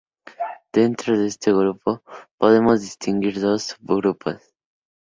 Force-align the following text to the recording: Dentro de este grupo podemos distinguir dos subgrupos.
Dentro 0.73 1.15
de 1.15 1.27
este 1.27 1.51
grupo 1.53 2.01
podemos 2.39 2.81
distinguir 2.81 3.39
dos 3.39 3.61
subgrupos. 3.65 4.41